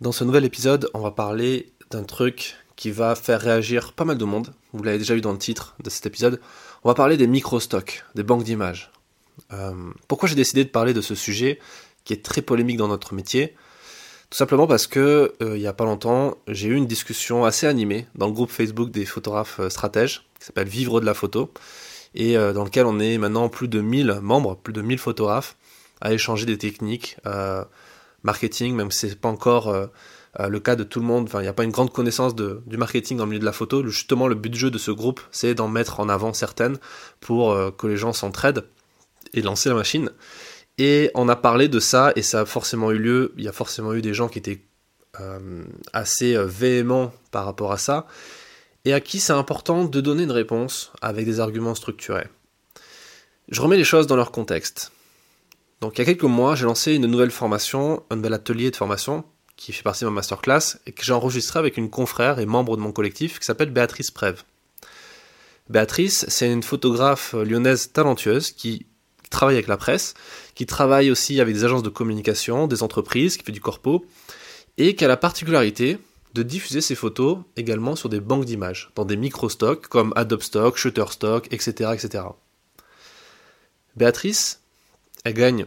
[0.00, 4.16] Dans ce nouvel épisode, on va parler d'un truc qui va faire réagir pas mal
[4.16, 4.54] de monde.
[4.72, 6.40] Vous l'avez déjà eu dans le titre de cet épisode.
[6.84, 8.92] On va parler des micro-stocks, des banques d'images.
[9.52, 9.74] Euh,
[10.06, 11.58] pourquoi j'ai décidé de parler de ce sujet
[12.04, 13.56] qui est très polémique dans notre métier?
[14.30, 17.66] Tout simplement parce que euh, il y a pas longtemps, j'ai eu une discussion assez
[17.66, 21.50] animée dans le groupe Facebook des photographes euh, stratèges qui s'appelle Vivre de la photo
[22.14, 25.56] et dans lequel on est maintenant plus de 1000 membres, plus de 1000 photographes
[26.00, 27.18] à échanger des techniques
[28.22, 29.86] marketing, même si c'est pas encore euh,
[30.40, 31.24] euh, le cas de tout le monde.
[31.26, 33.52] Enfin, il n'y a pas une grande connaissance du marketing dans le milieu de la
[33.52, 33.86] photo.
[33.86, 36.78] Justement, le but de jeu de ce groupe, c'est d'en mettre en avant certaines
[37.20, 38.64] pour euh, que les gens s'entraident
[39.32, 40.10] et lancer la machine.
[40.78, 43.32] Et on a parlé de ça et ça a forcément eu lieu.
[43.36, 44.62] Il y a forcément eu des gens qui étaient
[45.92, 48.06] assez véhéments par rapport à ça
[48.84, 52.28] et à qui c'est important de donner une réponse avec des arguments structurés.
[53.48, 54.92] Je remets les choses dans leur contexte.
[55.80, 58.76] Donc il y a quelques mois, j'ai lancé une nouvelle formation, un nouvel atelier de
[58.76, 59.24] formation
[59.56, 62.76] qui fait partie de ma masterclass et que j'ai enregistré avec une confrère et membre
[62.76, 64.42] de mon collectif qui s'appelle Béatrice Prève.
[65.68, 68.86] Béatrice, c'est une photographe lyonnaise talentueuse qui
[69.30, 70.14] travaille avec la presse,
[70.54, 74.06] qui travaille aussi avec des agences de communication, des entreprises, qui fait du corpo,
[74.78, 75.98] et qui a la particularité
[76.34, 80.76] de diffuser ses photos également sur des banques d'images, dans des micro-stocks comme Adobe Stock,
[80.76, 82.24] Shutterstock, etc., etc.
[83.96, 84.62] Béatrice,
[85.28, 85.66] elle gagne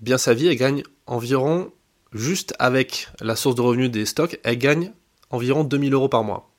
[0.00, 1.70] bien sa vie, elle gagne environ,
[2.12, 4.92] juste avec la source de revenus des stocks, elle gagne
[5.28, 6.50] environ 2000 euros par mois.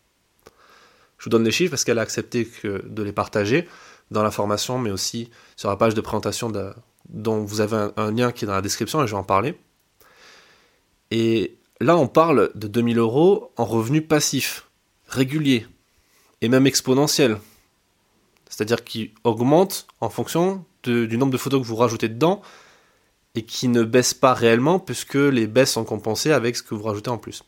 [1.18, 3.68] Je vous donne les chiffres parce qu'elle a accepté de les partager
[4.12, 6.52] dans la formation, mais aussi sur la page de présentation
[7.10, 9.58] dont vous avez un, lien qui est dans la description et je vais en parler.
[11.10, 14.68] Et là, on parle de 2000 euros en revenus passifs,
[15.08, 15.66] réguliers,
[16.42, 17.40] et même exponentiels.
[18.50, 22.42] C'est-à-dire qui augmentent en fonction du nombre de photos que vous rajoutez dedans
[23.36, 26.84] et qui ne baisse pas réellement puisque les baisses sont compensées avec ce que vous
[26.84, 27.44] rajoutez en plus.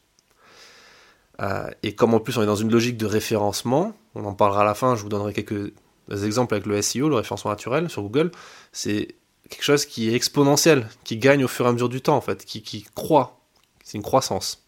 [1.42, 4.62] Euh, et comme en plus on est dans une logique de référencement, on en parlera
[4.62, 5.74] à la fin, je vous donnerai quelques
[6.12, 8.32] exemples avec le SEO, le référencement naturel sur Google,
[8.72, 9.16] c'est
[9.50, 12.22] quelque chose qui est exponentiel, qui gagne au fur et à mesure du temps en
[12.22, 13.40] fait, qui, qui croît,
[13.84, 14.64] c'est une croissance.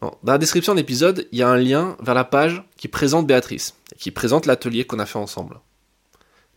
[0.00, 3.26] dans la description de l'épisode, il y a un lien vers la page qui présente
[3.26, 5.60] Béatrice, qui présente l'atelier qu'on a fait ensemble.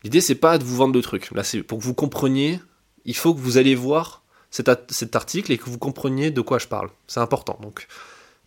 [0.04, 1.32] L'idée, c'est pas de vous vendre de trucs.
[1.32, 2.60] Là, c'est pour que vous compreniez,
[3.06, 6.68] il faut que vous allez voir cet, article et que vous compreniez de quoi je
[6.68, 6.90] parle.
[7.08, 7.58] C'est important.
[7.62, 7.88] Donc,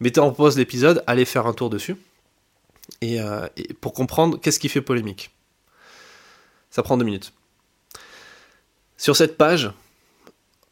[0.00, 1.97] mettez en pause l'épisode, allez faire un tour dessus.
[3.00, 3.47] Et, euh,
[3.81, 5.31] pour comprendre qu'est-ce qui fait polémique.
[6.70, 7.32] Ça prend deux minutes.
[8.97, 9.72] Sur cette page,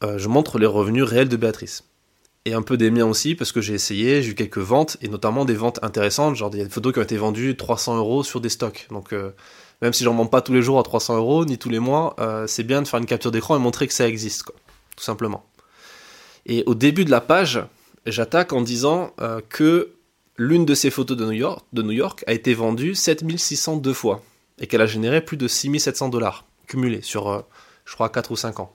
[0.03, 1.83] euh, je montre les revenus réels de Béatrice.
[2.45, 5.07] Et un peu des miens aussi, parce que j'ai essayé, j'ai eu quelques ventes, et
[5.07, 8.49] notamment des ventes intéressantes, genre des photos qui ont été vendues 300 euros sur des
[8.49, 8.87] stocks.
[8.91, 9.31] Donc, euh,
[9.83, 12.15] même si j'en vends pas tous les jours à 300 euros, ni tous les mois,
[12.19, 14.55] euh, c'est bien de faire une capture d'écran et montrer que ça existe, quoi,
[14.95, 15.45] tout simplement.
[16.45, 17.61] Et au début de la page,
[18.05, 19.91] j'attaque en disant euh, que
[20.37, 24.23] l'une de ces photos de New, York, a été vendue 7602 fois
[24.61, 27.41] et qu'elle a généré plus de 6700 dollars cumulés sur, euh,
[27.83, 28.73] je crois, 4 ou 5 ans.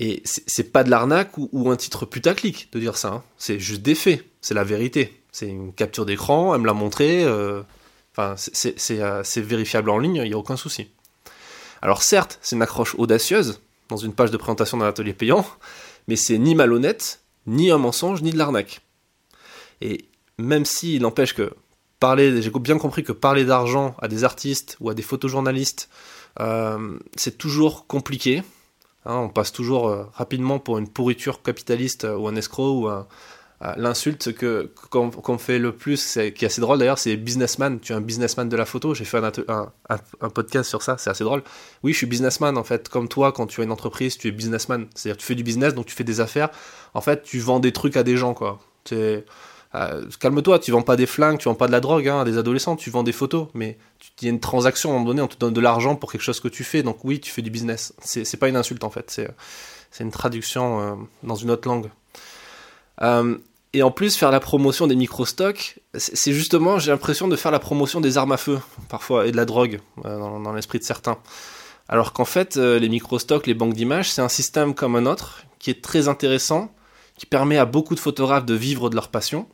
[0.00, 3.22] Et c'est pas de l'arnaque ou, un titre putaclic de dire ça, hein.
[3.38, 5.22] c'est juste des faits, c'est la vérité.
[5.30, 7.24] C'est une capture d'écran, elle me l'a montré,
[8.18, 10.88] Euh, c'est vérifiable en ligne, il n'y a aucun souci.
[11.82, 15.46] Alors certes, c'est une accroche audacieuse dans une page de présentation d'un atelier payant,
[16.08, 18.80] mais c'est ni malhonnête, ni un mensonge, ni de l'arnaque.
[19.80, 20.06] Et
[20.38, 21.54] même s'il n'empêche que
[21.98, 25.88] parler, j'ai bien compris que parler d'argent à des artistes ou à des photojournalistes,
[26.40, 28.42] euh, c'est toujours compliqué.
[29.06, 33.06] Hein, on passe toujours euh, rapidement pour une pourriture capitaliste ou un escroc ou un,
[33.76, 37.78] l'insulte que qu'on fait le plus, qui est assez drôle d'ailleurs, c'est businessman.
[37.78, 38.94] Tu es un businessman de la photo.
[38.94, 41.42] J'ai fait un, un, podcast sur ça, c'est assez drôle.
[41.82, 42.88] Oui, je suis businessman en fait.
[42.88, 44.86] Comme toi, quand tu as une entreprise, tu es businessman.
[44.94, 46.48] C'est-à-dire tu fais du business, donc tu fais des affaires.
[46.94, 48.60] En fait, tu vends des trucs à des gens, quoi.
[48.92, 49.20] Euh,
[50.18, 52.38] calme-toi, tu vends pas des flingues, tu vends pas de la drogue hein, à des
[52.38, 53.48] adolescents, tu vends des photos.
[53.54, 53.78] Mais
[54.20, 56.10] il y a une transaction à un moment donné, on te donne de l'argent pour
[56.10, 56.82] quelque chose que tu fais.
[56.82, 57.92] Donc oui, tu fais du business.
[58.02, 59.20] C'est pas une insulte en fait.
[59.90, 61.90] C'est une traduction euh, dans une autre langue.
[63.02, 63.38] Euh,
[63.72, 67.60] et en plus, faire la promotion des micro-stocks, c'est justement, j'ai l'impression de faire la
[67.60, 68.58] promotion des armes à feu,
[68.88, 71.18] parfois, et de la drogue, euh, dans, l'esprit de certains.
[71.88, 75.44] Alors qu'en fait, euh, les micro-stocks, les banques d'images, c'est un système comme un autre,
[75.60, 76.72] qui est très intéressant,
[77.16, 79.46] qui permet à beaucoup de photographes de vivre de leur passion.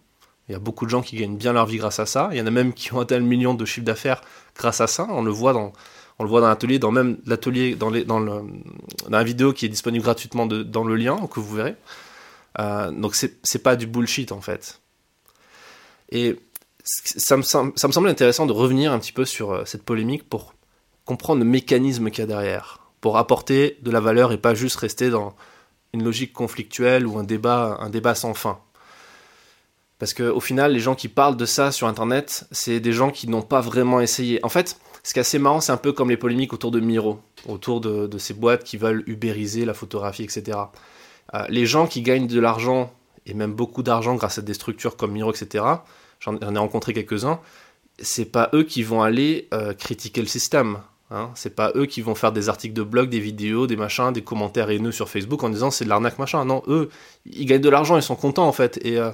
[0.49, 2.29] Il y a beaucoup de gens qui gagnent bien leur vie grâce à ça.
[2.33, 4.23] Il y en a même qui ont atteint le million de chiffre d'affaires
[4.57, 5.07] grâce à ça.
[5.11, 5.73] On le voit dans,
[6.19, 9.53] on le voit dans l'atelier, dans même l'atelier, dans, les, dans, le, dans la vidéo
[9.53, 11.75] qui est disponible gratuitement dans le lien, que vous verrez.
[12.59, 14.81] Euh, donc c'est pas du bullshit en fait.
[16.11, 16.37] Et
[16.85, 20.55] ça me, semble intéressant de revenir un petit peu sur euh, cette polémique pour
[21.05, 24.77] comprendre le mécanisme qu'il y a derrière, pour apporter de la valeur et pas juste
[24.77, 25.35] rester dans
[25.93, 28.61] une logique conflictuelle ou un débat, sans fin.
[29.99, 33.29] Parce qu'au final, les gens qui parlent de ça sur Internet, c'est des gens qui
[33.29, 34.45] n'ont pas vraiment essayé.
[34.45, 36.81] En fait, ce qui est assez marrant, c'est un peu comme les polémiques autour de
[36.81, 40.59] Miro, autour de, ces boîtes qui veulent ubériser la photographie, etc.
[41.35, 42.93] Euh, les gens qui gagnent de l'argent,
[43.27, 45.65] et même beaucoup d'argent grâce à des structures comme Miro, etc.,
[46.21, 47.41] j'en ai rencontré quelques-uns,
[47.99, 50.79] c'est pas eux qui vont aller euh, critiquer le système.
[51.11, 51.31] Hein.
[51.35, 54.23] C'est pas eux qui vont faire des articles de blog, des vidéos, des machins, des
[54.23, 56.45] commentaires haineux sur Facebook en disant c'est de l'arnaque machin.
[56.45, 56.91] Non, eux,
[57.25, 58.79] ils gagnent de l'argent, ils sont contents en fait.
[58.85, 59.11] Et euh,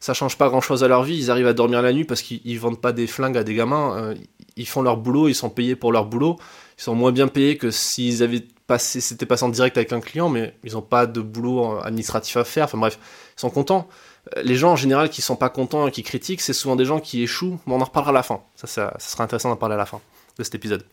[0.00, 1.16] ça change pas grand chose à leur vie.
[1.16, 4.14] Ils arrivent à dormir la nuit parce qu'ils vendent pas des flingues à des gamins.
[4.56, 6.38] Ils font leur boulot, ils sont payés pour leur boulot.
[6.78, 10.00] Ils sont moins bien payés que s'ils avaient passé, c'était passé en direct avec un
[10.00, 12.64] client, mais ils n'ont pas de boulot administratif à faire.
[12.64, 12.98] Enfin bref,
[13.36, 13.88] ils sont contents.
[14.36, 16.84] Euh, les gens en général qui sont pas contents et qui critiquent, c'est souvent des
[16.84, 17.58] gens qui échouent.
[17.66, 18.40] Mais on en reparlera à la fin.
[18.56, 20.00] Ça, ça, sera intéressant d'en parler à la fin
[20.38, 20.84] de cet épisode.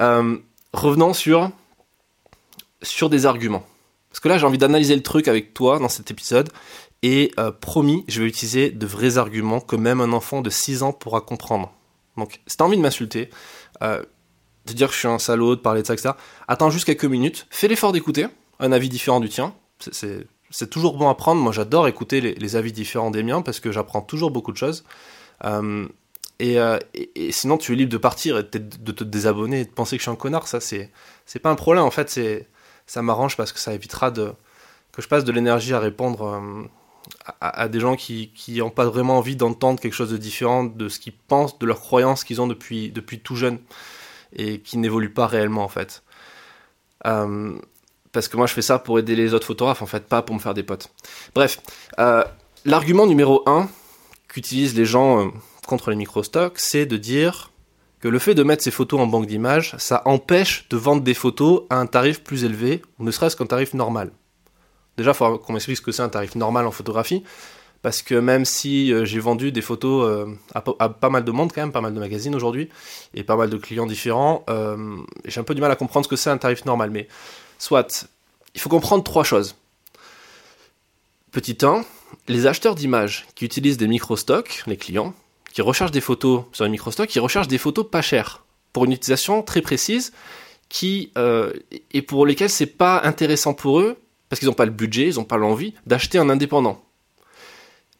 [0.00, 0.38] Euh,
[0.72, 1.50] revenons sur
[2.82, 3.64] sur des arguments.
[4.10, 6.50] Parce que là, j'ai envie d'analyser le truc avec toi dans cet épisode
[7.02, 10.82] et euh, promis, je vais utiliser de vrais arguments que même un enfant de 6
[10.82, 11.72] ans pourra comprendre.
[12.16, 13.30] Donc, si t'as envie de m'insulter,
[13.82, 14.02] euh,
[14.66, 16.10] de dire que je suis un salaud, de parler de ça, etc.,
[16.48, 18.26] attends juste quelques minutes, fais l'effort d'écouter
[18.60, 19.54] un avis différent du tien.
[20.50, 21.42] C'est toujours bon à prendre.
[21.42, 24.84] Moi, j'adore écouter les, avis différents des miens parce que j'apprends toujours beaucoup de choses.
[25.44, 25.88] Euh,
[26.38, 26.58] et,
[27.14, 30.00] et, sinon, tu es libre de partir et de, te désabonner et de penser que
[30.00, 30.46] je suis un connard.
[30.46, 30.90] Ça, c'est
[31.42, 31.84] pas un problème.
[31.84, 32.20] En fait,
[32.86, 34.32] ça m'arrange parce que ça évitera de,
[34.92, 36.68] que je passe de l'énergie à répondre
[37.40, 41.00] à, des gens qui n'ont pas vraiment envie d'entendre quelque chose de différent de ce
[41.00, 42.92] qu'ils pensent, de leurs croyances qu'ils ont depuis
[43.24, 43.58] tout jeune
[44.34, 46.02] et qui n'évoluent pas réellement en fait.
[47.06, 47.52] Euh,
[48.12, 50.34] parce que moi je fais ça pour aider les autres photographes en fait, pas pour
[50.34, 50.90] me faire des potes.
[51.34, 51.60] Bref,
[51.98, 52.24] euh,
[52.64, 53.68] l'argument numéro 1
[54.28, 55.30] qu'utilisent les gens euh,
[55.66, 57.50] contre les micro-stocks, c'est de dire
[58.00, 61.14] que le fait de mettre ces photos en banque d'images, ça empêche de vendre des
[61.14, 64.10] photos à un tarif plus élevé, ne serait-ce qu'un tarif normal.
[64.96, 67.22] Déjà, il faut qu'on m'explique ce que c'est un tarif normal en photographie.
[67.82, 71.52] Parce que même si euh, j'ai vendu des photos euh, à, pas mal de monde,
[71.52, 72.68] quand même, pas mal de magazines aujourd'hui,
[73.12, 76.08] et pas mal de clients différents, euh, j'ai un peu du mal à comprendre ce
[76.08, 76.90] que c'est un tarif normal.
[76.90, 77.08] Mais
[77.58, 78.08] soit,
[78.54, 79.56] il faut comprendre trois choses.
[81.32, 81.84] Petit 1,
[82.28, 85.12] les acheteurs d'images qui utilisent des micro-stocks, les clients,
[85.52, 88.92] qui recherchent des photos sur les micro-stocks, qui recherchent des photos pas chères, pour une
[88.92, 90.12] utilisation très précise,
[90.68, 91.12] qui,
[91.92, 93.98] et pour lesquelles c'est pas intéressant pour eux
[94.30, 96.82] parce qu'ils n'ont pas le budget, ils n'ont pas l'envie d'acheter un indépendant.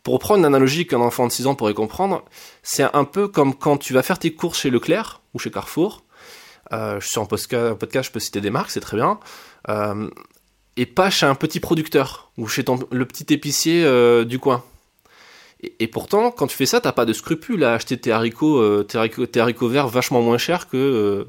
[0.02, 2.24] Pour reprendre une analogie qu'un enfant de 6 ans pourrait comprendre,
[2.62, 6.02] c'est un peu comme quand tu vas faire tes courses chez Leclerc ou chez Carrefour.
[6.72, 9.20] Euh, je suis en podcast, je peux citer des marques, c'est très bien.
[9.68, 10.08] Euh,
[10.76, 14.64] et pas chez un petit producteur ou chez le petit épicier euh, du coin.
[15.78, 18.98] Et, pourtant, quand tu fais ça, t'as pas de scrupule à acheter tes haricots, tes
[18.98, 21.24] haricots, verts vachement moins chers que,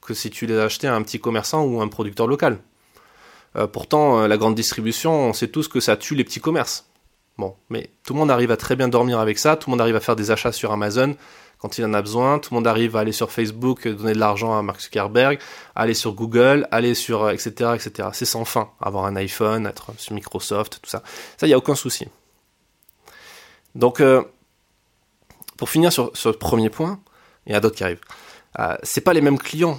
[0.00, 2.58] que si tu les achetais à un petit commerçant ou un producteur local.
[3.72, 6.89] Pourtant, la grande distribution, on sait tous que ça tue les petits commerces.
[7.38, 9.80] Bon, mais tout le monde arrive à très bien dormir avec ça, tout le monde
[9.80, 11.16] arrive à faire des achats sur Amazon
[11.58, 14.18] quand il en a besoin, tout le monde arrive à aller sur Facebook, donner de
[14.18, 15.38] l'argent à Mark Zuckerberg,
[15.74, 17.54] aller sur Google, aller sur etc.
[17.60, 18.08] Euh, etc.
[18.14, 21.02] C'est sans fin, avoir un iPhone, être sur Microsoft, tout ça.
[21.36, 22.08] Ça, il n'y a aucun souci.
[23.74, 24.02] Donc,
[25.58, 26.98] pour finir sur, ce premier point,
[27.46, 28.00] il y a d'autres qui arrivent.
[28.58, 29.78] Euh, c'est pas les mêmes clients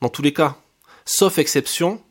[0.00, 0.56] dans tous les cas,
[1.04, 2.02] sauf exception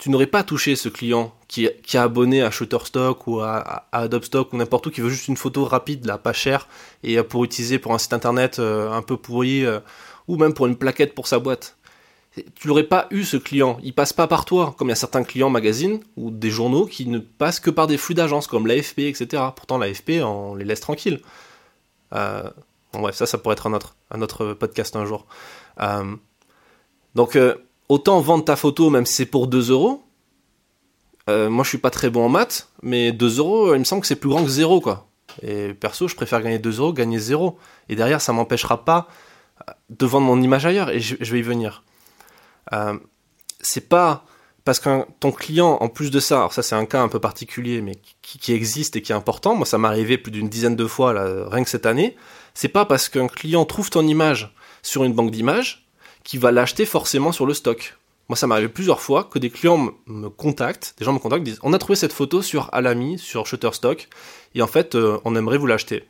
[0.00, 3.58] tu n'aurais pas touché ce client qui, a abonné à Shutterstock ou à,
[3.92, 6.68] à Adobe Stock ou n'importe où qui veut juste une photo rapide, là, pas chère,
[7.02, 9.78] et euh, pour utiliser pour un site internet euh, un peu pourri, euh,
[10.26, 11.76] ou même pour une plaquette pour sa boîte.
[12.54, 14.96] Tu n'aurais pas eu ce client, il passe pas par toi, comme il y a
[14.96, 18.66] certains clients magazines ou des journaux qui ne passent que par des flux d'agences comme
[18.66, 19.42] l'AFP, etc.
[19.54, 21.20] Pourtant l'AFP, on les laisse tranquilles.
[22.12, 25.26] bon bref, ça, ça pourrait être un autre, un autre podcast un jour.
[27.14, 27.36] donc
[27.90, 30.02] autant vendre ta photo même si c'est pour 2 euros.
[31.28, 34.00] Euh, moi je suis pas très bon en maths, mais 2 euros, il me semble
[34.00, 35.08] que c'est plus grand que 0 quoi.
[35.42, 37.58] Et perso, je préfère gagner 2 euros, gagner 0.
[37.88, 39.08] Et derrière, ça m'empêchera pas
[39.90, 41.84] de vendre mon image ailleurs, et je, vais y venir.
[42.72, 42.98] Euh,
[43.60, 44.24] c'est pas
[44.64, 47.18] parce que ton client, en plus de ça, alors ça c'est un cas un peu
[47.18, 50.76] particulier, mais qui, existe et qui est important, moi ça m'est arrivé plus d'une dizaine
[50.76, 51.12] de fois,
[51.48, 52.16] rien que cette année,
[52.54, 55.89] c'est pas parce qu'un client trouve ton image sur une banque d'images
[56.30, 57.98] qui va l'acheter forcément sur le stock.
[58.28, 61.58] Moi, ça m'arrive plusieurs fois que des clients me contactent, des gens me contactent, disent
[61.64, 64.08] On a trouvé cette photo sur Alamy, sur Shutterstock,
[64.54, 66.04] et en fait, euh, on aimerait vous l'acheter.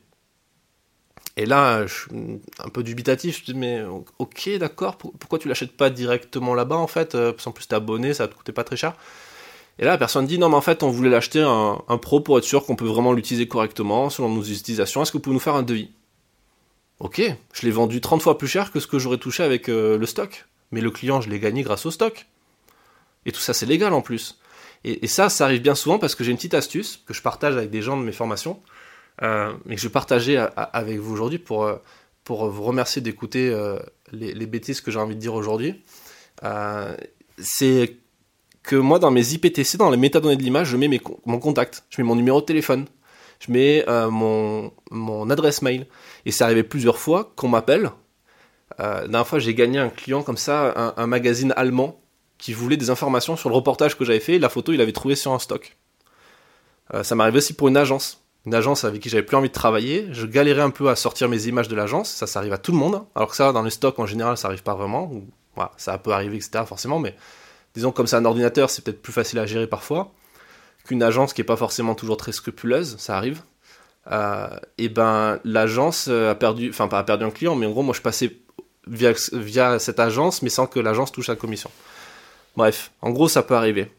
[1.39, 3.83] Et là, je suis un peu dubitatif, je dis Mais
[4.19, 7.77] ok, d'accord, pourquoi tu l'achètes pas directement là-bas en fait euh, Parce qu'en plus, t'es
[7.77, 8.97] abonné, ça te coûtait pas très cher.
[9.79, 12.21] Et là, la personne dit Non, mais en fait, on voulait l'acheter un, un pro
[12.21, 15.01] pour être sûr qu'on peut vraiment l'utiliser correctement selon nos utilisations.
[15.01, 15.89] Est-ce que vous pouvez nous faire un devis?
[17.01, 19.99] Ok, je l'ai vendu 30 fois plus cher que ce que j'aurais touché avec euh,
[19.99, 20.47] le stock.
[20.71, 22.27] Mais le client, je l'ai gagné grâce au stock.
[23.27, 24.39] Et tout ça, c'est légal en plus.
[24.85, 27.57] Et, ça, ça arrive bien souvent parce que j'ai une petite astuce que je partage
[27.57, 28.63] avec des gens de mes formations,
[29.23, 31.77] euh, mais que je vais partager avec vous aujourd'hui pour, euh,
[32.25, 33.79] pour vous remercier d'écouter euh,
[34.11, 35.83] les, les, bêtises que j'ai envie de dire aujourd'hui.
[37.37, 37.97] c'est
[38.63, 41.85] que moi, dans mes IPTC, dans les métadonnées de l'image, je mets mes, mon contact,
[41.91, 42.87] je mets mon numéro de téléphone,
[43.41, 45.87] je mets mon, mon adresse mail.
[46.27, 47.91] Et c'est arrivé plusieurs fois qu'on m'appelle.
[48.79, 52.01] la dernière fois, j'ai gagné un client comme ça, un, magazine allemand
[52.41, 54.39] qui voulait des informations sur le reportage que j'avais fait.
[54.39, 55.77] La photo, il avait trouvé sur un stock.
[56.95, 58.25] Euh, ça m'arrivait aussi pour une agence.
[58.47, 60.09] Une agence avec qui j'avais plus envie de travailler.
[60.13, 62.11] Je galérais un peu à sortir mes images de l'agence.
[62.11, 63.05] Ça, ça arrive à tout le monde.
[63.15, 65.11] Alors que ça, dans les stocks, en général, ça arrive pas vraiment.
[65.77, 66.65] Ça peut arriver, etc.
[66.67, 66.99] forcément.
[66.99, 67.15] Mais
[67.75, 70.13] disons, comme c'est un ordinateur, c'est peut-être plus facile à gérer parfois.
[70.91, 73.43] Qu'une agence qui est pas forcément toujours très scrupuleuse, ça arrive.
[74.11, 77.95] Euh, et ben, l'agence a perdu, enfin, pas perdu un client, mais en gros, moi,
[77.95, 78.39] je passais
[78.89, 81.71] via, cette agence, mais sans que l'agence touche la commission.
[82.57, 83.93] Bref, en gros, ça peut arriver.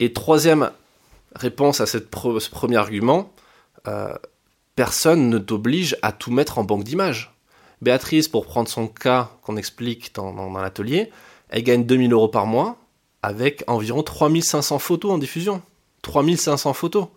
[0.00, 0.70] Et troisième
[1.36, 3.30] réponse à cette ce premier argument,
[3.86, 4.14] euh,
[4.74, 7.36] personne ne t'oblige à tout mettre en banque d'images.
[7.82, 11.10] Béatrice, pour prendre son cas qu'on explique dans, l'atelier,
[11.50, 12.78] elle gagne 2000 euros par mois
[13.22, 15.60] avec environ 3500 photos en diffusion.
[16.04, 17.08] 3500 photos.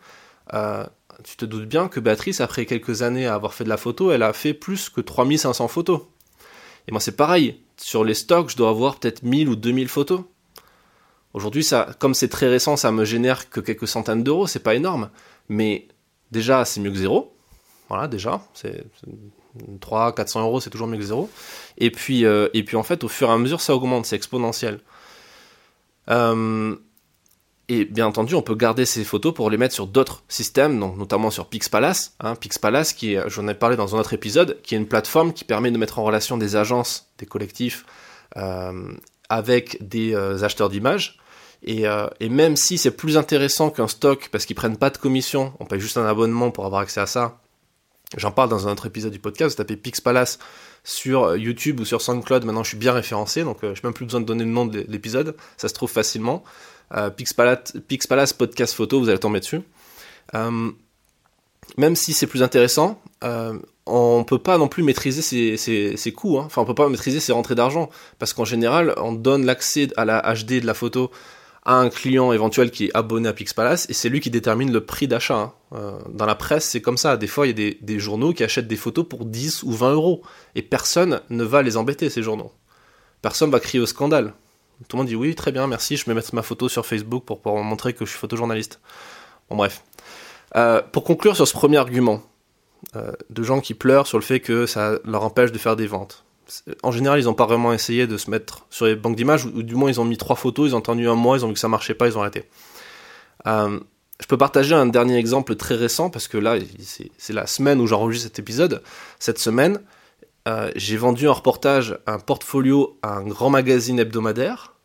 [0.53, 0.85] Euh,
[1.23, 4.11] tu te doutes bien que Béatrice, après quelques années à avoir fait de la photo,
[4.11, 6.01] elle a fait plus que 3500 photos.
[6.87, 7.61] Et moi, c'est pareil.
[7.77, 10.21] Sur les stocks, je dois avoir peut-être 1000 ou 2000 photos.
[11.33, 14.73] Aujourd'hui, ça, comme c'est très récent, ça me génère que quelques centaines d'euros, c'est pas
[14.73, 15.09] énorme.
[15.49, 15.87] Mais
[16.31, 17.35] déjà, c'est mieux que zéro.
[17.89, 18.85] Voilà, déjà, c'est
[19.81, 21.29] 300, 400 euros, c'est toujours mieux que zéro.
[21.77, 24.15] Et puis, euh, et puis en fait, au fur et à mesure, ça augmente, c'est
[24.15, 24.79] exponentiel.
[26.09, 26.75] Euh,
[27.69, 31.29] et bien entendu, on peut garder ces photos pour les mettre sur d'autres systèmes, notamment
[31.31, 32.15] sur Pixpalace.
[32.21, 35.43] Hein, Pixpalace, qui j'en ai parlé dans un autre épisode, qui est une plateforme qui
[35.43, 37.85] permet de mettre en relation des agences, des collectifs,
[38.37, 38.93] euh,
[39.27, 41.19] avec des euh, acheteurs d'images.
[41.63, 44.97] Et, euh, et, même si c'est plus intéressant qu'un stock, parce qu'ils prennent pas de
[44.97, 47.41] commission, on paye juste un abonnement pour avoir accès à ça.
[48.15, 50.39] J'en parle dans un autre épisode du podcast, vous tapez Pixpalace
[50.85, 54.05] sur YouTube ou sur SoundCloud, maintenant je suis bien référencé, donc je n'ai même plus
[54.05, 56.45] besoin de donner le nom de l'épisode, ça se trouve facilement.
[56.95, 59.61] Euh, Pixpalace, Podcast Photo, vous allez tomber dessus.
[60.35, 60.71] Euh,
[61.77, 66.39] même si c'est plus intéressant, euh, on peut pas non plus maîtriser ses, coûts.
[66.39, 66.43] Hein.
[66.45, 67.89] Enfin, on peut pas maîtriser ses rentrées d'argent
[68.19, 71.11] parce qu'en général, on donne l'accès à la HD de la photo
[71.65, 74.85] à un client éventuel qui est abonné à Pixpalace et c'est lui qui détermine le
[74.85, 75.35] prix d'achat.
[75.35, 75.53] Hein.
[75.73, 77.17] Euh, dans la presse, c'est comme ça.
[77.17, 79.93] Des fois, il y a des, journaux qui achètent des photos pour 10 ou 20
[79.93, 80.21] euros
[80.55, 82.51] et personne ne va les embêter, ces journaux.
[83.21, 84.33] Personne va crier au scandale.
[84.87, 87.23] Tout le monde dit oui, très bien, merci, je vais mettre ma photo sur Facebook
[87.25, 88.79] pour pouvoir montrer que je suis photojournaliste.
[89.49, 89.83] Bon, bref.
[90.55, 92.21] Euh, pour conclure sur ce premier argument,
[92.95, 95.87] euh, de gens qui pleurent sur le fait que ça leur empêche de faire des
[95.87, 96.23] ventes.
[96.83, 99.63] En général, ils n'ont pas vraiment essayé de se mettre sur les banques d'images, ou,
[99.63, 101.55] du moins ils ont mis trois photos, ils ont entendu un mois, ils ont vu
[101.55, 102.45] que ça marchait pas, ils ont arrêté.
[103.47, 103.79] Euh,
[104.21, 106.57] je peux partager un dernier exemple très récent, parce que là,
[107.17, 108.81] c'est la semaine où j'enregistre cet épisode.
[109.19, 109.81] Cette semaine,
[110.47, 114.75] euh, j'ai vendu un reportage, un portfolio à un grand magazine hebdomadaire,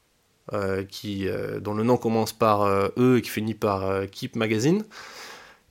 [0.52, 4.84] euh, qui, euh, dont le nom commence par E et qui finit par Keep Magazine.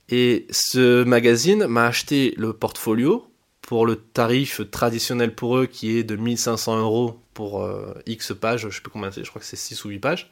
[0.07, 3.27] Et ce magazine m'a acheté le portfolio
[3.61, 7.65] pour le tarif traditionnel pour eux qui est de 1500 euros pour
[8.05, 10.31] X pages, je sais plus combien c'est, je crois que c'est 6 ou 8 pages,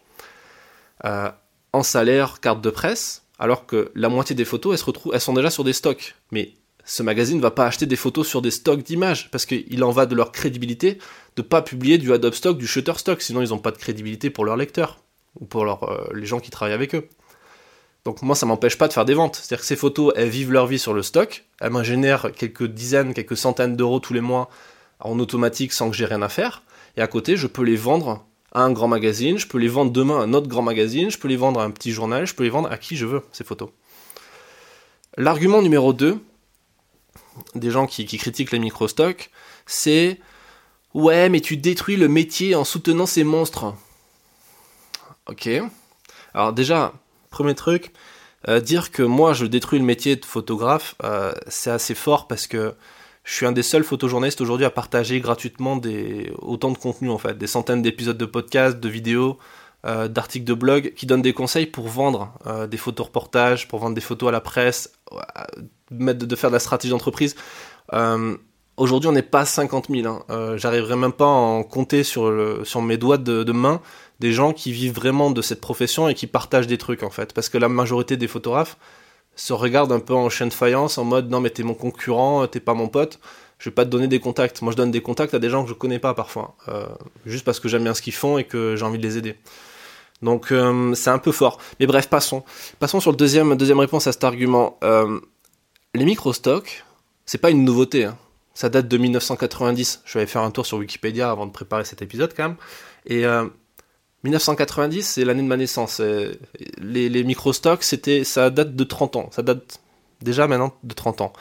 [1.72, 5.22] en salaire, carte de presse, alors que la moitié des photos, elles, se retrouvent, elles
[5.22, 6.16] sont déjà sur des stocks.
[6.32, 6.54] Mais
[6.86, 9.92] ce magazine ne va pas acheter des photos sur des stocks d'images, parce qu'il en
[9.92, 10.98] va de leur crédibilité
[11.36, 14.46] de pas publier du Adobe Stock, du Shutterstock, sinon ils n'ont pas de crédibilité pour
[14.46, 15.00] leurs lecteurs,
[15.40, 17.08] ou pour euh, les gens qui travaillent avec eux.
[18.06, 19.36] Donc moi, ça m'empêche pas de faire des ventes.
[19.36, 22.66] C'est-à-dire que ces photos, elles vivent leur vie sur le stock, elles me génèrent quelques
[22.66, 24.50] dizaines, quelques centaines d'euros tous les mois
[25.00, 26.64] en automatique sans que j'ai rien à faire,
[26.98, 29.92] et à côté, je peux les vendre à un grand magazine, je peux les vendre
[29.92, 32.34] demain à un autre grand magazine, je peux les vendre à un petit journal, je
[32.34, 33.70] peux les vendre à qui je veux, ces photos.
[35.18, 36.20] L'argument numéro 2,
[37.56, 39.30] des gens qui, critiquent les micro-stocks,
[39.66, 40.20] c'est
[40.94, 43.74] ouais, mais tu détruis le métier en soutenant ces monstres.
[45.28, 45.50] Ok.
[46.34, 46.94] Alors déjà,
[47.30, 47.92] premier truc,
[48.48, 52.48] euh, dire que moi je détruis le métier de photographe, euh, c'est assez fort parce
[52.48, 52.74] que
[53.24, 55.80] je suis un des seuls photojournalistes aujourd'hui à partager gratuitement
[56.40, 59.38] autant de contenu en fait, des centaines d'épisodes de podcasts, de vidéos,
[59.86, 62.34] euh, d'articles de blog qui donnent des conseils pour vendre
[62.70, 64.92] des photos reportages, pour vendre des photos à la presse,
[65.92, 67.36] mettre de faire de la stratégie d'entreprise.
[67.94, 68.38] Euh,
[68.78, 70.08] aujourd'hui, on n'est pas 50 000.
[70.08, 70.24] Hein.
[70.30, 72.32] Euh, J'arriverai même pas à en compter sur,
[72.64, 73.82] sur mes doigts de, main
[74.20, 77.34] des gens qui vivent vraiment de cette profession et qui partagent des trucs en fait.
[77.34, 78.78] Parce que la majorité des photographes
[79.36, 82.46] se regardent un peu en chaîne de faïence en mode non mais t'es mon concurrent,
[82.48, 83.20] t'es pas mon pote.
[83.58, 84.62] Je vais pas te donner des contacts.
[84.62, 86.88] Moi, je donne des contacts à des gens que je connais pas parfois, euh,
[87.26, 89.36] juste parce que j'aime bien ce qu'ils font et que j'ai envie de les aider.
[90.22, 91.60] Donc euh, c'est un peu fort.
[91.80, 92.44] Mais bref, passons.
[92.80, 94.78] Passons sur le deuxième, deuxième réponse à cet argument.
[94.84, 95.20] Euh,
[95.96, 96.84] les micro-stocks,
[97.26, 98.06] c'est pas une nouveauté.
[98.06, 98.18] Hein.
[98.54, 100.02] Ça date de 1990.
[100.06, 102.58] Je vais faire un tour sur Wikipédia avant de préparer cet épisode quand même.
[103.06, 103.24] Et
[104.24, 106.02] 1990, c'est l'année de ma naissance.
[106.02, 107.84] Les, les micro-stocks,
[108.24, 109.30] ça date de 30 ans.
[109.32, 109.80] Ça date
[110.22, 111.34] déjà maintenant de 30 ans.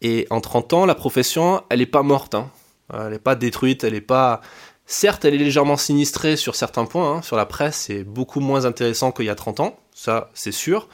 [0.00, 2.34] Et en 30 ans, la profession, elle n'est pas morte.
[2.34, 2.50] Hein.
[2.92, 4.40] Elle n'est pas détruite, elle n'est pas...
[4.86, 7.16] Certes, elle est légèrement sinistrée sur certains points.
[7.16, 7.22] Hein.
[7.22, 9.78] Sur la presse, c'est beaucoup moins intéressant qu'il y a 30 ans.
[9.94, 10.88] Ça, c'est sûr.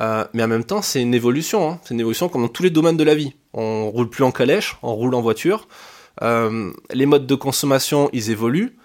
[0.00, 1.70] Euh, mais en même temps, c'est une évolution.
[1.70, 1.80] Hein.
[1.84, 3.34] C'est une évolution comme dans tous les domaines de la vie.
[3.52, 5.68] On roule plus en calèche, on roule en voiture.
[6.22, 8.76] Euh, les modes de consommation, ils évoluent.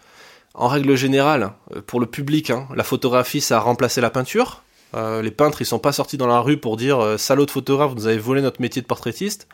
[0.56, 1.54] En règle générale,
[1.86, 4.64] pour le public, hein, la photographie, ça a remplacé la peinture.
[4.96, 7.52] Euh, les peintres, ils sont pas sortis dans la rue pour dire euh, salaud de
[7.52, 9.48] photographe, vous avez volé notre métier de portraitiste.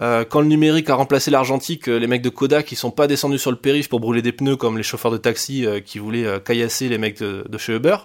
[0.00, 3.38] Euh, quand le numérique a remplacé l'argentique, les mecs de Kodak, ils sont pas descendus
[3.38, 6.88] sur le périph pour brûler des pneus comme les chauffeurs de taxi qui voulaient caillasser
[6.88, 7.96] les mecs de, chez Uber.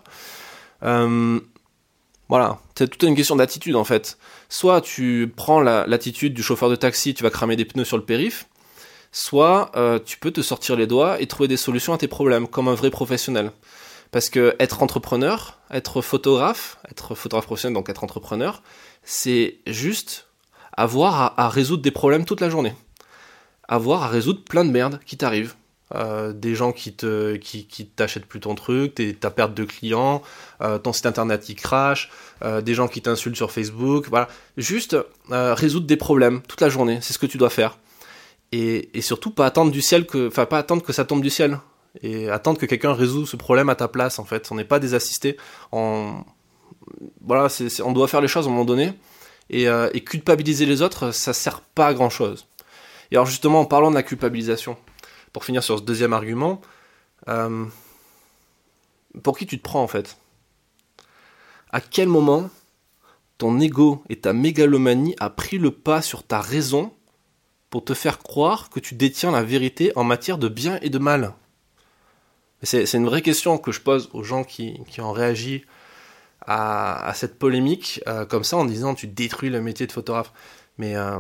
[0.82, 4.18] voilà, c'est toute une question d'attitude en fait.
[4.50, 8.04] Soit tu prends l'attitude du chauffeur de taxi, tu vas cramer des pneus sur le
[8.04, 8.48] périph,
[9.14, 9.72] soit
[10.06, 12.76] tu peux te sortir les doigts et trouver des solutions à tes problèmes comme un
[12.76, 13.52] vrai professionnel.
[14.12, 18.62] Parce que être entrepreneur, être photographe, être photographe professionnel, donc être entrepreneur,
[19.04, 20.27] c'est juste
[20.78, 22.74] avoir à, résoudre des problèmes toute la journée.
[23.68, 25.56] Avoir à résoudre plein de merde qui t'arrivent.
[25.96, 30.22] Euh, des gens qui te qui, qui t'achètent plus ton truc, ta perte de clients,
[30.62, 32.12] euh, ton site internet qui crache,
[32.44, 34.98] euh, des gens qui t'insultent sur Facebook, voilà, juste
[35.30, 37.78] résoudre des problèmes toute la journée, c'est ce que tu dois faire.
[38.52, 41.30] Et, et surtout pas attendre du ciel que, enfin pas attendre que ça tombe du
[41.30, 41.58] ciel
[42.02, 44.50] et attendre que quelqu'un résout ce problème à ta place en fait.
[44.52, 45.38] On n'est pas des assistés.
[45.72, 46.24] On...
[47.22, 47.48] Voilà,
[47.84, 48.94] on doit faire les choses à un moment donné.
[49.54, 52.48] Euh, et, culpabiliser les autres, ça sert pas à grand chose.
[53.12, 54.78] Et alors justement, en parlant de la culpabilisation,
[55.32, 56.62] pour finir sur ce deuxième argument,
[57.30, 57.66] euh,
[59.24, 60.18] pour qui tu te prends en fait?
[61.72, 62.50] À quel moment
[63.38, 66.94] ton ego et ta mégalomanie a pris le pas sur ta raison
[67.70, 70.98] pour te faire croire que tu détiens la vérité en matière de bien et de
[70.98, 71.34] mal?
[72.64, 75.64] C'est une vraie question que je pose aux gens qui, ont réagi
[76.48, 80.32] à, cette polémique, euh, comme ça, en disant tu détruis le métier de photographe.
[80.78, 81.20] Mais euh,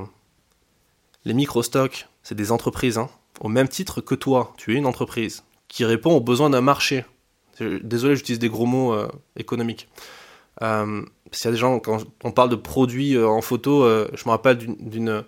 [1.25, 3.09] les micro-stocks, c'est des entreprises, hein.
[3.41, 7.05] au même titre que toi, tu es une entreprise qui répond aux besoins d'un marché.
[7.59, 9.89] Désolé, j'utilise des gros mots euh, économiques.
[10.61, 14.57] S'il y a des gens, quand on parle de produits en photo, je me rappelle
[14.57, 15.23] d'une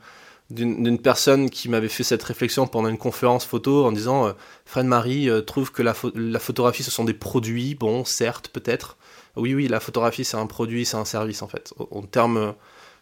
[0.50, 4.32] d'une personne qui m'avait fait cette réflexion pendant une conférence photo en disant euh,
[4.66, 8.98] Fred Marie euh, trouve que la, photographie ce sont des produits, bon certes peut-être,
[9.36, 12.56] oui oui la photographie c'est un produit, c'est un service en fait, en termes,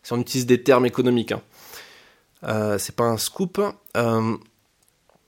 [0.04, 1.42] si on utilise des termes économiques, hein.
[2.44, 3.62] euh, c'est pas un scoop.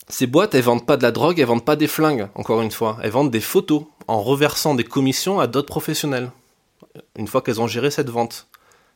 [0.10, 2.72] ces boîtes elles vendent pas de la drogue, elles vendent pas des flingues encore une
[2.72, 6.32] fois, elles vendent des photos en reversant des commissions à d'autres professionnels
[7.18, 8.48] une fois qu'elles ont géré cette vente.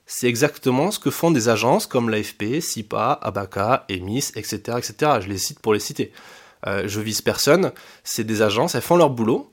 [0.05, 5.19] C'est exactement ce que font des agences comme l'AFP, SIPA, Abaca, EMIS, etc., etc.
[5.21, 6.11] Je les cite pour les citer.
[6.67, 7.71] Euh, je vise personne.
[8.03, 9.49] C'est des agences, elles font leur boulot.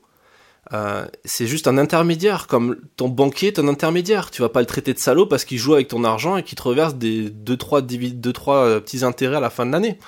[0.73, 4.29] Euh, c'est juste un intermédiaire, comme ton banquier est un intermédiaire.
[4.29, 6.57] Tu vas pas le traiter de salaud parce qu'il joue avec ton argent et qu'il
[6.57, 9.99] te reverse des 2-3 deux, trois, euh, petits intérêts à la fin de l'année.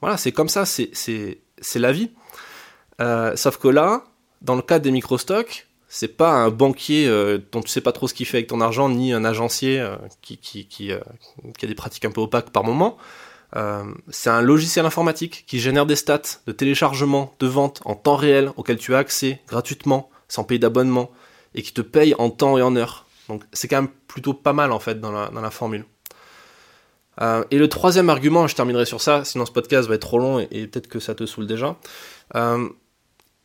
[0.00, 1.40] Voilà, c'est comme ça, c'est
[1.74, 2.10] la vie.
[3.36, 4.04] sauf que là,
[4.42, 8.06] dans le cas des micro-stocks, c'est pas un banquier euh, dont tu sais pas trop
[8.06, 12.04] ce qu'il fait avec ton argent, ni un agencier euh, euh, qui, a des pratiques
[12.04, 12.98] un peu opaques par moment.
[14.10, 18.52] c'est un logiciel informatique qui génère des stats de téléchargement, de vente en temps réel
[18.56, 21.10] auquel tu as accès gratuitement, sans payer d'abonnement,
[21.54, 23.06] et qui te paye en temps et en heure.
[23.28, 25.86] Donc c'est quand même plutôt pas mal en fait dans la, formule.
[27.50, 30.38] et le troisième argument, je terminerai sur ça, sinon ce podcast va être trop long
[30.38, 31.78] et peut-être que ça te saoule déjà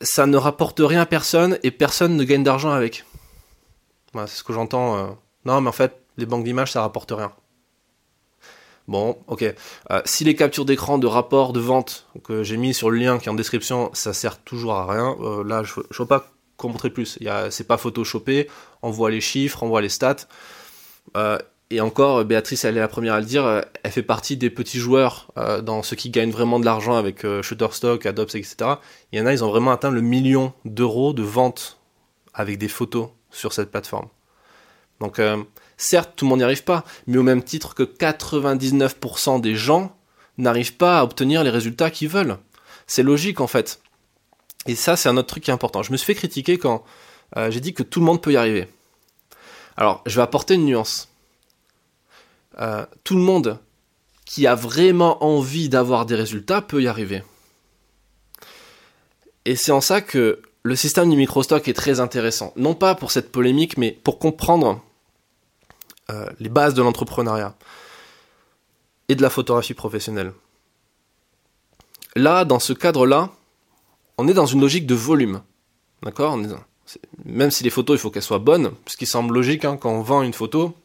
[0.04, 3.06] ça ne rapporte rien à personne et personne ne gagne d'argent avec.
[4.14, 4.98] Voilà, c'est ce que j'entends.
[4.98, 5.08] Euh.
[5.46, 7.32] Non, mais en fait, les banques d'images, ça rapporte rien.
[8.88, 9.44] Bon, ok.
[9.92, 13.18] Euh, si les captures d'écran de rapports de vente que j'ai mis sur le lien
[13.18, 15.16] qui est en description, ça sert toujours à rien.
[15.22, 17.18] Euh, là, je ne veux pas qu'on montrer plus.
[17.50, 18.50] C'est pas photoshopé.
[18.82, 20.28] On voit les chiffres, on voit les stats.
[21.74, 24.78] Et encore, Béatrice, elle est la première à le dire, elle fait partie des petits
[24.78, 28.56] joueurs euh, dans ceux qui gagnent vraiment de l'argent avec euh, Shutterstock, Adobe, etc.
[29.12, 31.80] Il y en a, ils ont vraiment atteint le million d'euros de ventes
[32.36, 34.08] avec des photos sur cette plateforme.
[35.00, 35.44] Donc, euh,
[35.76, 39.96] certes, tout le monde n'y arrive pas, mais au même titre que 99% des gens
[40.38, 42.38] n'arrivent pas à obtenir les résultats qu'ils veulent.
[42.86, 43.82] C'est logique en fait.
[44.68, 45.82] Et ça, c'est un autre truc qui est important.
[45.82, 46.84] Je me suis fait critiquer quand
[47.50, 48.68] j'ai dit que tout le monde peut y arriver.
[49.76, 51.13] Alors, je vais apporter une nuance
[52.60, 53.60] euh, tout le monde
[54.26, 57.24] qui a vraiment envie d'avoir des résultats peut y arriver.
[59.46, 62.54] Et c'est en ça que le système du microstock est très intéressant.
[62.56, 64.82] Non pas pour cette polémique, mais pour comprendre
[66.10, 67.56] euh, les bases de l'entrepreneuriat
[69.10, 70.34] et de la photographie professionnelle.
[72.16, 73.32] Là, dans ce cadre-là,
[74.18, 75.42] on est dans une logique de volume.
[76.04, 76.38] D'accord?
[77.26, 79.92] Même si les photos, il faut qu'elles soient bonnes, ce qui semble logique hein, quand
[79.92, 80.76] on vend une photo,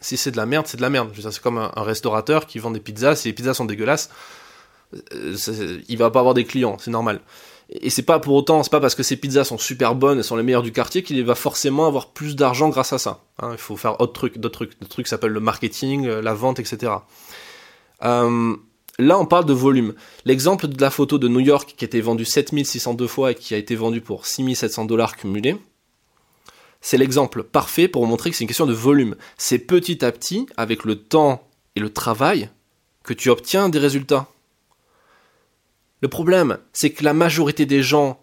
[0.00, 1.10] si c'est de la merde, c'est de la merde.
[1.14, 4.10] C'est comme un, restaurateur qui vend des pizzas, si les pizzas sont dégueulasses,
[5.14, 7.20] euh, il va pas avoir des clients, c'est normal.
[7.70, 10.22] Et c'est pas pour autant, c'est pas parce que ces pizzas sont super bonnes et
[10.24, 13.22] sont les meilleures du quartier qu'il va forcément avoir plus d'argent grâce à ça.
[13.38, 13.50] Hein.
[13.52, 16.34] il faut faire autre truc, d'autres trucs, d'autres trucs qui s'appellent le marketing, euh, la
[16.34, 16.92] vente, etc.
[18.02, 18.56] Euh,
[18.98, 19.94] là, on parle de volume.
[20.24, 23.54] L'exemple de la photo de New York qui a été vendue 7602 fois et qui
[23.54, 25.56] a été vendue pour 6700 dollars cumulés,
[26.80, 29.16] c'est l'exemple parfait pour montrer que c'est une question de volume.
[29.36, 32.48] C'est petit à petit, avec le temps et le travail,
[33.04, 34.28] que tu obtiens des résultats.
[36.00, 38.20] Le problème, c'est que la majorité des gens,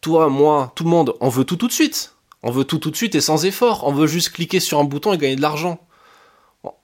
[0.00, 2.14] toi, moi, tout le monde, on veut tout tout de suite.
[2.44, 3.84] On veut tout tout de suite et sans effort.
[3.86, 5.80] On veut juste cliquer sur un bouton et gagner de l'argent.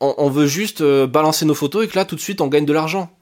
[0.00, 2.66] On, veut juste euh, balancer nos photos et que là, tout de suite, on gagne
[2.66, 3.16] de l'argent.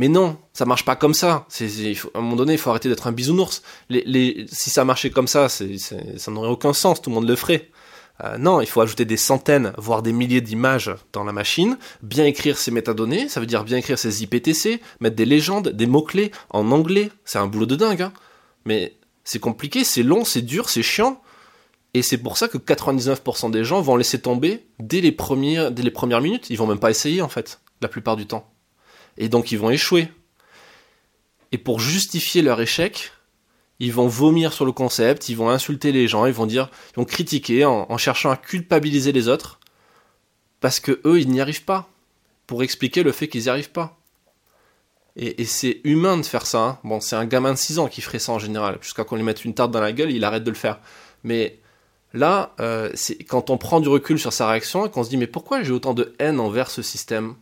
[0.00, 1.46] Mais non, ça marche pas comme ça.
[1.60, 3.62] À un moment donné, il faut arrêter d'être un bisounours.
[3.90, 7.02] Si ça marchait comme ça, ça n'aurait aucun sens.
[7.02, 7.68] Tout le monde le ferait.
[8.24, 12.24] Euh, non, il faut ajouter des centaines, voire des milliers d'images dans la machine, bien
[12.24, 16.30] écrire ses métadonnées, ça veut dire bien écrire ses IPTC, mettre des légendes, des mots-clés
[16.48, 17.10] en anglais.
[17.26, 18.12] C'est un boulot de dingue, hein.
[18.64, 21.20] Mais c'est compliqué, c'est long, c'est dur, c'est chiant.
[21.92, 25.82] Et c'est pour ça que 99% des gens vont laisser tomber dès les, premières, dès
[25.82, 26.48] les premières minutes.
[26.48, 28.50] Ils vont même pas essayer, en fait, la plupart du temps.
[29.18, 30.08] Et donc ils vont échouer.
[31.52, 33.12] Et pour justifier leur échec,
[33.80, 36.96] ils vont vomir sur le concept, ils vont insulter les gens, ils vont dire, ils
[36.96, 39.58] vont critiquer en, cherchant à culpabiliser les autres
[40.60, 41.88] parce que eux, ils n'y arrivent pas.
[42.46, 43.96] Pour expliquer le fait qu'ils n'y arrivent pas.
[45.16, 46.58] Et, c'est humain de faire ça.
[46.58, 46.78] Hein.
[46.84, 48.78] Bon, c'est un gamin de 6 ans qui ferait ça en général.
[48.82, 50.80] Jusqu'à qu'on lui mette une tarte dans la gueule, il arrête de le faire.
[51.24, 51.58] Mais
[52.12, 55.16] là, euh, c'est quand on prend du recul sur sa réaction et qu'on se dit,
[55.16, 57.34] mais pourquoi j'ai autant de haine envers ce système?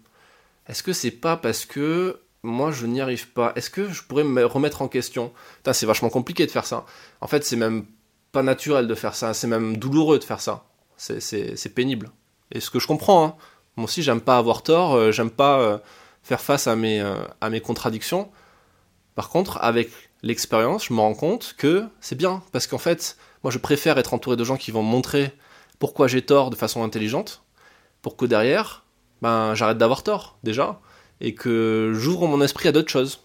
[0.69, 3.53] Est-ce que c'est pas parce que moi je n'y arrive pas?
[3.57, 5.33] Est-ce que je pourrais me remettre en question?
[5.73, 6.85] C'est vachement compliqué de faire ça.
[7.21, 7.87] En fait, c'est même
[8.33, 10.65] pas naturel de faire ça, c'est même douloureux de faire ça.
[10.97, 12.11] C'est pénible.
[12.53, 13.35] Et ce que je comprends, hein.
[13.77, 15.79] moi aussi j'aime pas avoir tort, euh, j'aime pas euh,
[16.23, 18.31] faire face à mes, euh, à mes contradictions.
[19.15, 19.91] Par contre, avec
[20.23, 24.15] l'expérience, je me rends compte que c'est bien, parce qu'en fait, moi je préfère être
[24.15, 25.33] entouré de gens qui vont me montrer
[25.79, 27.43] pourquoi j'ai tort de façon intelligente,
[28.03, 28.85] pour que derrière,
[29.23, 30.81] ben j'arrête d'avoir tort déjà
[31.21, 33.21] et que j'ouvre mon esprit à d'autres choses.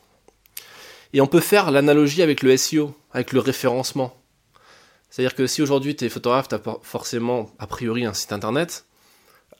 [1.14, 4.16] Et on peut faire l'analogie avec le SEO, avec le référencement.
[5.10, 8.86] C'est-à-dire que si aujourd'hui tu es photographe, tu as forcément a priori un site internet,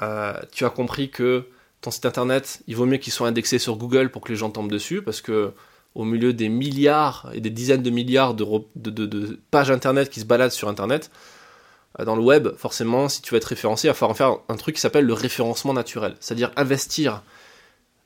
[0.02, 1.48] euh, tu as compris que
[1.82, 4.50] ton site internet, il vaut mieux qu'il soit indexé sur Google pour que les gens
[4.50, 5.54] tombent dessus, parce que
[5.96, 10.52] au milieu des milliards et des dizaines de milliards de, pages internet qui se baladent
[10.52, 11.12] sur internet,
[12.00, 14.76] dans le web, forcément, si tu veux être référencé, il va falloir faire un truc
[14.76, 16.16] qui s'appelle le référencement naturel.
[16.20, 17.22] C'est-à-dire investir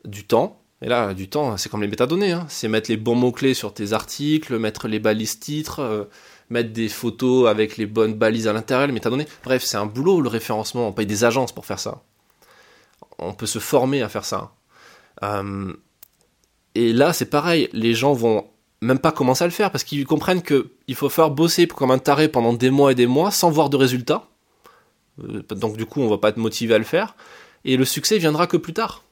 [0.04, 0.62] du temps.
[0.82, 2.34] Et là, du temps, c'est comme les métadonnées.
[2.34, 2.46] Hein.
[2.50, 6.04] C'est mettre les bons mots-clés sur tes articles, mettre les balises titres, euh,
[6.50, 9.28] mettre des photos avec les bonnes balises à l'intérieur, les métadonnées.
[9.44, 10.88] Bref, c'est un boulot, le référencement.
[10.88, 12.02] On paye des agences pour faire ça.
[13.18, 14.52] On peut se former à faire ça.
[15.24, 15.74] Euh,
[16.76, 17.70] et là, c'est pareil.
[17.74, 18.48] Les gens vont
[18.82, 21.98] même pas commencer à le faire parce qu'ils comprennent qu'il faut faire bosser comme un
[21.98, 24.28] taré pendant des mois et des mois sans voir de résultats.
[25.24, 27.16] Euh, donc, du coup, on va pas être motivé à le faire.
[27.66, 29.04] Et le succès viendra que plus tard.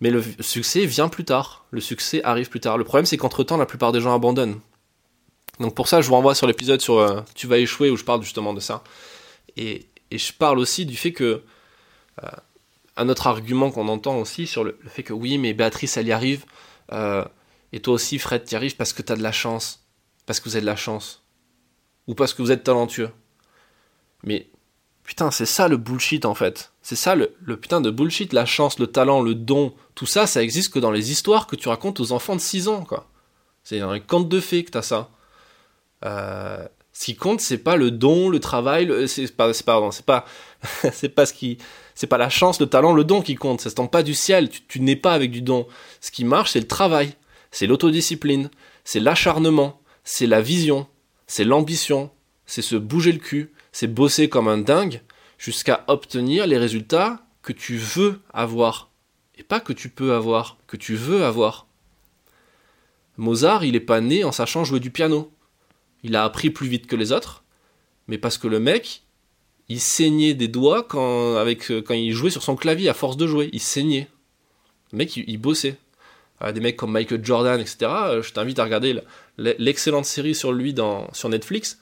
[0.00, 1.64] Mais le succès vient plus tard.
[1.70, 2.78] Le succès arrive plus tard.
[2.78, 4.60] Le problème, c'est qu'entre-temps, la plupart des gens abandonnent.
[5.60, 8.04] Donc pour ça, je vous renvoie sur l'épisode sur euh, Tu vas échouer, où je
[8.04, 8.82] parle justement de ça.
[9.56, 11.42] Et, je parle aussi du fait que...
[12.24, 12.28] Euh,
[12.96, 16.12] un autre argument qu'on entend aussi sur le, fait que oui, mais Béatrice, elle y
[16.12, 16.44] arrive.
[17.72, 19.86] Et toi aussi, Fred, tu y arrives parce que tu as de la chance.
[20.26, 21.22] Parce que vous avez de la chance.
[22.06, 23.10] Ou parce que vous êtes talentueux.
[24.24, 24.50] Mais
[25.10, 26.72] Putain, c'est ça le bullshit en fait.
[26.82, 29.74] C'est ça le, putain de bullshit, la chance, le talent, le don.
[29.96, 32.68] Tout ça, ça existe que dans les histoires que tu racontes aux enfants de 6
[32.68, 33.08] ans, quoi.
[33.64, 35.10] C'est dans un conte de fées que t'as ça.
[36.04, 40.06] Euh, ce qui compte, c'est pas le don, le travail, c'est pas, c'est pas, c'est
[40.06, 40.24] pas,
[40.92, 41.58] c'est pas ce qui,
[41.96, 43.60] c'est pas la chance, le talent, le don qui compte.
[43.60, 44.48] Ça se tombe pas du ciel.
[44.48, 45.66] Tu, tu n'es pas avec du don.
[46.00, 47.16] Ce qui marche, c'est le travail,
[47.50, 48.50] c'est l'autodiscipline,
[48.84, 50.86] c'est l'acharnement, c'est la vision,
[51.26, 52.10] c'est l'ambition,
[52.46, 55.02] c'est se bouger le cul, c'est bosser comme un dingue
[55.38, 58.90] jusqu'à obtenir les résultats que tu veux avoir.
[59.36, 61.66] Et pas que tu peux avoir, que tu veux avoir.
[63.16, 65.32] Mozart, il n'est pas né en sachant jouer du piano.
[66.02, 67.44] Il a appris plus vite que les autres,
[68.06, 69.02] mais parce que le mec,
[69.68, 73.50] il saignait des doigts quand, il jouait sur son clavier à force de jouer.
[73.52, 74.08] Il saignait.
[74.92, 75.76] Le mec, il, bossait.
[76.54, 77.76] Des mecs comme Michael Jordan, etc.,
[78.22, 79.00] je t'invite à regarder
[79.36, 81.78] l'excellente série sur lui dans, sur Netflix,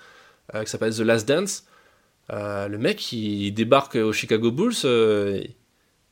[0.53, 1.65] qui s'appelle The Last Dance.
[2.31, 4.75] le mec, il débarque au Chicago Bulls,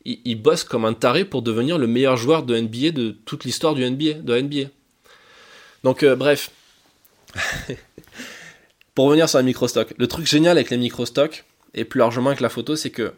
[0.04, 3.74] il, bosse comme un taré pour devenir le meilleur joueur de NBA de toute l'histoire
[3.74, 4.70] du NBA, de NBA.
[5.82, 6.50] Donc, bref.
[8.96, 12.40] pour revenir sur les micro-stocks, le truc génial avec les micro-stocks, et plus largement avec
[12.40, 13.12] la photo, c'est que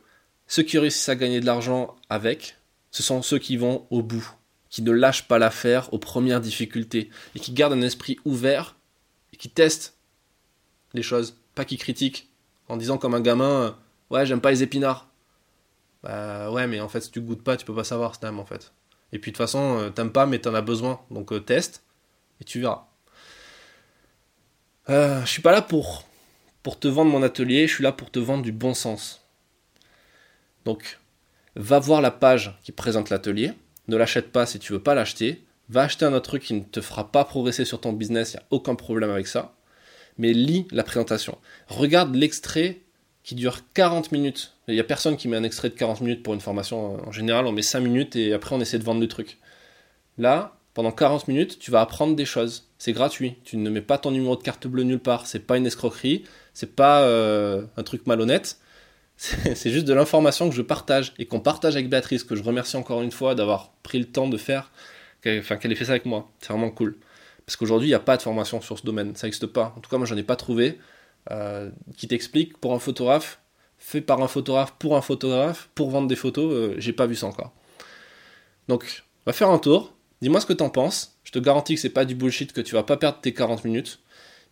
[0.49, 2.57] ceux qui réussissent à gagner de l'argent avec,
[2.91, 4.29] ce sont ceux qui vont au bout,
[4.71, 8.77] qui ne lâchent pas l'affaire aux premières difficultés, et qui gardent un esprit ouvert,
[9.33, 9.97] et qui testent
[10.95, 12.31] les choses, pas qui critiquent,
[12.69, 13.77] en disant comme un gamin,
[14.11, 15.09] ouais, j'aime pas les épinards.
[16.03, 18.45] Bah ouais, mais en fait, si tu goûtes pas, tu peux pas savoir t'aimes en
[18.45, 18.73] fait.
[19.13, 21.83] Et puis de toute façon, euh, t'aimes pas, mais t'en as besoin, donc euh, teste,
[22.41, 22.87] et tu verras.
[24.91, 26.05] Euh, je suis pas là pour,
[26.63, 29.27] pour te vendre mon atelier, je suis là pour te vendre du bon sens.
[30.65, 30.99] Donc,
[31.57, 33.53] va voir la page qui présente l'atelier,
[33.89, 36.63] ne l'achète pas si tu veux pas l'acheter, va acheter un autre truc qui ne
[36.63, 39.55] te fera pas progresser sur ton business, il n'y a aucun problème avec ça,
[40.17, 41.39] mais lis la présentation.
[41.69, 42.81] Regarde l'extrait
[43.23, 44.55] qui dure 40 minutes.
[44.69, 47.07] Il n'y a personne qui met un extrait de 40 minutes pour une formation.
[47.07, 49.39] En général, on met 5 minutes et après on essaie de vendre le truc.
[50.17, 52.69] Là, pendant 40 minutes, tu vas apprendre des choses.
[52.79, 53.35] C'est gratuit.
[53.45, 55.27] Tu ne mets pas ton numéro de carte bleue nulle part.
[55.27, 56.25] C'est pas une escroquerie.
[56.55, 58.59] C'est pas euh, un truc malhonnête.
[59.19, 62.77] C'est juste de l'information que je partage et qu'on partage avec Béatrice, que je remercie
[62.77, 64.71] encore une fois d'avoir pris le temps de faire,
[65.27, 66.31] enfin qu'elle ait fait ça avec moi.
[66.41, 66.97] C'est vraiment cool.
[67.45, 69.17] Parce qu'aujourd'hui, il n'y a pas de formation sur ce domaine.
[69.17, 69.75] Ça n'existe pas.
[69.77, 70.79] En tout cas, moi, j'en ai pas trouvé.
[71.31, 73.41] Euh, qui t'explique pour un photographe,
[73.79, 76.53] fait par un photographe pour un photographe, pour vendre des photos.
[76.53, 77.53] Euh, j'ai pas vu ça encore.
[78.69, 79.95] Donc, on va faire un tour.
[80.23, 81.19] Dis-moi ce que t'en penses.
[81.25, 83.65] Je te garantis que c'est pas du bullshit, que tu vas pas perdre tes 40
[83.65, 84.01] minutes.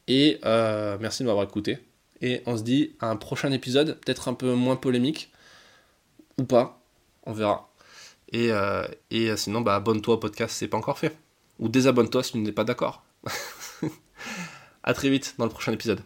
[0.08, 1.78] Et euh, merci de m'avoir écouté.
[2.22, 5.32] Et on se dit à un prochain épisode, peut-être un peu moins polémique.
[6.38, 6.80] Ou pas.
[7.24, 7.70] On verra.
[8.32, 11.16] Et, euh, et sinon, bah, abonne-toi au podcast si c'est pas encore fait.
[11.58, 13.02] Ou désabonne-toi si tu n'es pas d'accord.
[14.82, 16.00] à très vite dans le prochain épisode.